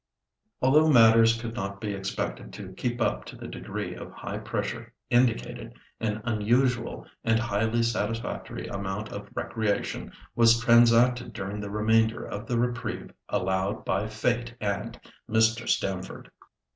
Although 0.63 0.89
matters 0.89 1.39
could 1.39 1.53
not 1.53 1.79
be 1.79 1.93
expected 1.93 2.51
to 2.53 2.73
keep 2.73 2.99
up 2.99 3.23
to 3.25 3.35
the 3.35 3.47
degree 3.47 3.93
of 3.93 4.11
high 4.11 4.39
pressure 4.39 4.95
indicated, 5.11 5.73
an 5.99 6.21
unusual 6.23 7.05
and 7.23 7.37
highly 7.39 7.83
satisfactory 7.83 8.65
amount 8.65 9.09
of 9.11 9.29
recreation 9.35 10.11
was 10.35 10.59
transacted 10.59 11.33
during 11.33 11.59
the 11.59 11.69
remainder 11.69 12.25
of 12.25 12.47
the 12.47 12.57
reprieve 12.57 13.11
allowed 13.29 13.85
by 13.85 14.07
fate 14.07 14.55
and 14.59 14.99
Mr. 15.29 15.69
Stamford. 15.69 16.31